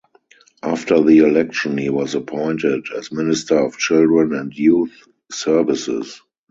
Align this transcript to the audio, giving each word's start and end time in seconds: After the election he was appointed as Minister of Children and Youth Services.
After 0.63 1.03
the 1.03 1.19
election 1.19 1.77
he 1.77 1.91
was 1.91 2.15
appointed 2.15 2.85
as 2.97 3.11
Minister 3.11 3.59
of 3.59 3.77
Children 3.77 4.33
and 4.33 4.51
Youth 4.51 5.07
Services. 5.31 6.23